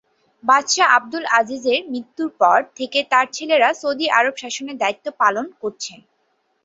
[0.43, 5.99] বাদশাহ আবদুল আজিজের মৃত্যুর পর থেকে তার ছেলেরা সৌদি আরব শাসনের দায়িত্ব পালন করছেন।